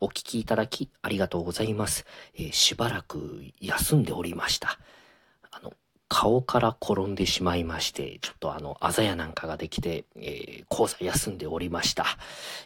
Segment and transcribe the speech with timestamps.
[0.00, 2.06] お聞きいただきありがとうございます。
[2.34, 4.78] えーしばらく休んでおりました。
[5.50, 5.72] あの、
[6.08, 12.04] 顔から転んでしまいまして、ちょっとあの、あざやなんかができて、えー講座休んでおりました。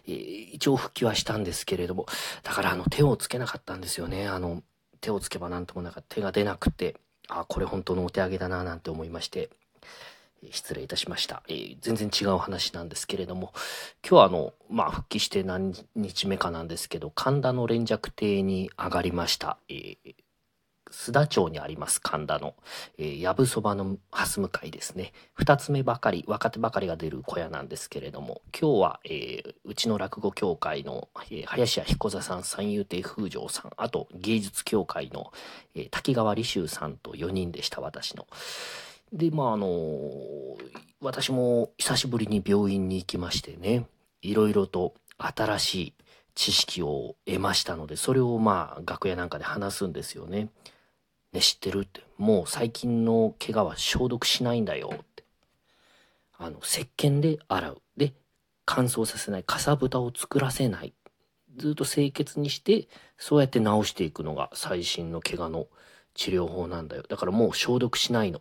[0.06, 2.06] えー一応復帰はしたんですけれども、
[2.42, 4.28] だからあの、手をつけなかったんですよね。
[4.28, 4.62] あの、
[5.00, 6.96] 手をつけばなんともなか手が出なくて、
[7.28, 9.50] あ、これ本当のお手上げだななんて思いまして、
[10.50, 11.43] 失礼いたしました。
[11.48, 13.52] えー全然違う話なんですけれども、
[14.02, 19.59] 今日はあの、まあ、復帰して何日目かなんですけど、神田の連雀亭に上がりました。
[19.68, 20.15] えー
[20.92, 22.55] 須田町にあります神田の、
[22.98, 25.12] えー、やぶそばの蓮向かいですね。
[25.32, 35.32] 二つ目ばかり、若手ばかりが出る小屋なんですけれども、今日は、えーうちの落語協会の、えー林家彦座さん、三遊亭風城さん、あと芸術協会の、
[35.74, 38.27] えー滝川利修さんと4人でした、私の。
[39.12, 39.69] で、まあ、あの
[41.01, 43.87] 私も久しぶりに病院に行きましてね、
[44.23, 45.95] いろいろと新しい
[46.35, 50.49] 知識を得ましたので、それをまあ、楽屋なんかで話すんですよね。
[51.32, 52.02] ね、知ってるって。
[52.19, 55.24] もう最近の怪我は消毒しないんだよって。
[56.38, 57.82] あの、石鹸で洗う。
[57.97, 58.15] で、
[58.65, 59.45] 乾燥させない。
[59.45, 60.95] かさぶたを作らせない。
[61.57, 62.88] ずっと清潔にして、
[63.19, 65.66] そうやって治していくのが最新の怪我の
[66.15, 67.04] 治療法なんだよ。
[67.09, 68.41] だからもう消毒しないの。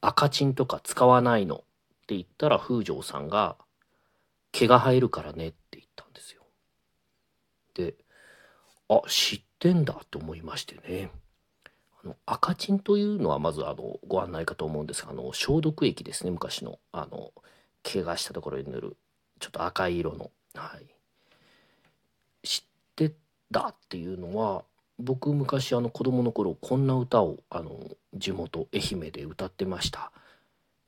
[0.00, 1.56] 赤チンとか使わないの。
[1.56, 1.58] っ
[2.08, 3.56] て言ったら、風城さんが、
[4.52, 6.42] 毛が生えるからねって言ったんですよ。
[7.74, 7.94] で、
[8.88, 11.10] あ、知ってんだと思いましてね。
[12.02, 17.32] あの赤チンというのはまずあのご案内かと思うんですがあの消毒液ですね昔のあの
[17.82, 18.96] 怪我したところに塗る
[19.40, 20.76] ちょっと赤い色の、は
[22.42, 22.62] い、知っ
[22.94, 23.12] て
[23.52, 24.64] たっていうのは
[24.98, 27.78] 僕昔あの子供の頃こんな歌をあの
[28.14, 30.12] 地元愛媛で歌ってました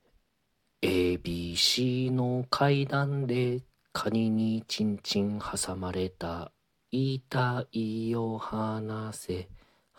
[0.83, 6.53] 「ABC の階段でカニにチンチン挟まれた
[6.91, 9.49] 痛いよ話せ」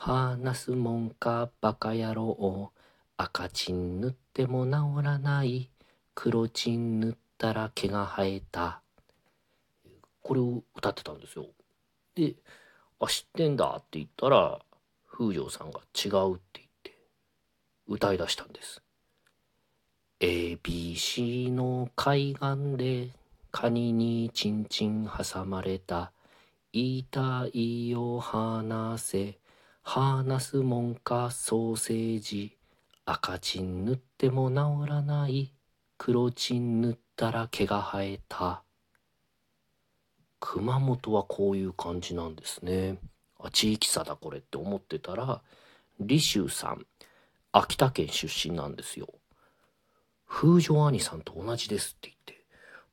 [0.04, 2.72] 話すもんかバカ野郎。
[3.18, 5.70] 赤チン塗っても治らない。
[6.16, 8.82] 黒チン塗ったら毛が生えた。
[10.24, 11.46] これを歌ってたんですよ。
[12.16, 12.34] で
[13.02, 14.62] 「あ知ってんだ」って言ったら
[15.10, 16.96] 風城さんが「違う」って言って
[17.88, 18.82] 歌い出したんです。
[20.20, 23.10] ABC の海岸で
[23.52, 26.12] カニにチンチン挟まれた
[26.72, 29.40] 痛いよ話せ
[29.82, 32.56] 話すもんかソーセージ
[33.04, 35.52] 赤チン塗っても治らない
[35.98, 38.64] 黒チン塗ったら毛が生えた。
[40.42, 42.98] 熊本はこういう感じなんですね。
[43.40, 45.42] あ地域差だこれって思ってたら
[46.00, 46.86] 李州さん
[47.54, 49.08] 秋田県出身なんですよ。
[50.28, 52.44] 風城兄さんと同じですって言って。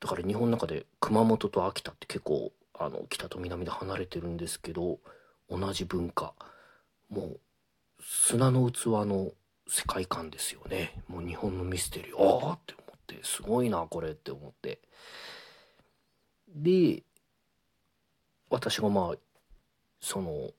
[0.00, 4.98] だから日本の中で熊本と秋田って結構あの北と南で離れてるんですけど
[5.50, 6.34] 同じ文化。
[7.08, 7.41] もう
[8.03, 9.32] 砂の器の
[9.66, 11.03] 世界観ですよね。
[11.08, 14.81] もう日本のミステリーああって思ってすごいなこれって思って。
[16.48, 17.03] で
[18.50, 19.19] 私がまあ
[20.00, 20.50] その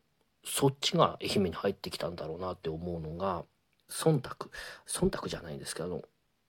[0.44, 3.44] そっちが愛媛に入ってきたんだろうなって思うのが
[3.90, 4.52] 忖度。
[4.88, 6.04] 忖度じゃないんですけど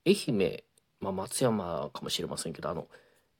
[0.05, 0.61] 愛媛、
[0.99, 2.87] まあ、松山かもしれませんけどあの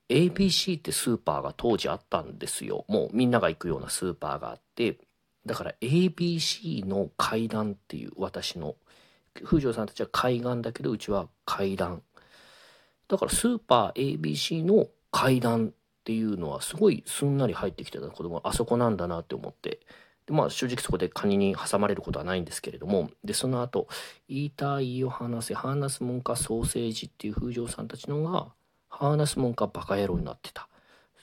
[0.09, 2.85] ABC ってスーパーが当時あったんですよ。
[2.89, 4.97] もうみんなが行くようなスーパーがあって
[5.45, 8.75] だから ABC の階段っていう私の
[9.43, 12.03] 風城さんたちは海岸だけどうちは階段。
[13.07, 19.79] だからスーパー ABC の階段っていうのはすごいすんなり入ってきてた子供があそこなんだなって思って。
[20.25, 23.11] でまあ正直そこでカニに挟まれることはないんですけれども。
[23.23, 23.87] でその後
[24.27, 28.47] 言いたいよ話せ話すもんかソーセージっていう風城さんたちのが
[28.89, 30.67] 話すもんかバカ野郎になってた。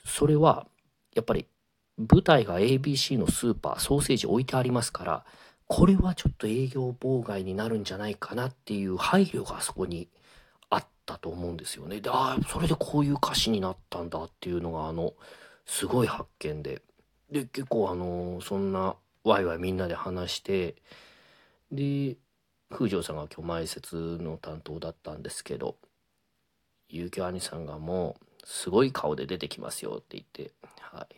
[0.05, 0.65] それは
[1.13, 1.45] やっぱり
[1.97, 5.25] 舞台が ABC のスーパーソーセージ置いてありますから
[5.67, 10.07] これはちょっと営業妨害になるんじゃないかなっていう配慮があそこに
[10.69, 12.01] あったと思うんですよね。
[12.01, 15.13] でああそれでこういう歌詞になったんだっていうのがあの
[15.65, 16.81] すごい発見で。
[17.31, 20.75] で結構あのそんなワイワイみんなで話して
[21.71, 22.17] で
[22.71, 25.75] 風城さんが今日前説の担当だったんですけど
[26.89, 31.15] 結城兄さんがもうすごい顔で出てきますよって言ってはい。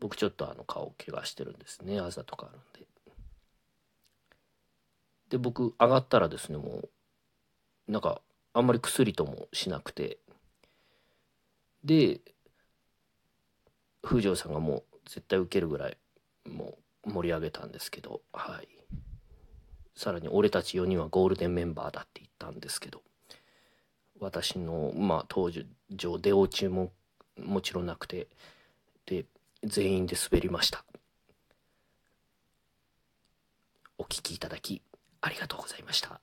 [0.00, 2.86] 僕ちょっとあの顔怪我してるんですねあざとかあるんで。
[5.30, 6.88] で僕上がったらですねも
[7.88, 8.20] うなんか
[8.54, 10.18] あんまり薬ともしなくて。
[11.82, 12.20] で
[14.00, 15.98] 風城さんがもう絶対受けるぐらい
[16.48, 18.22] もう盛り上げたんですけど。
[18.32, 18.68] はい。
[19.96, 23.02] さらに俺たち4人はゴールデンメンバーだって言ったんですけど。
[24.20, 26.92] 私のまあ当時上出落ちも
[27.36, 28.28] もちろんなくて。
[29.06, 29.26] で
[29.64, 30.84] 全員で滑りました。
[33.98, 34.80] お聴きいただき
[35.20, 36.20] ありがとうございました。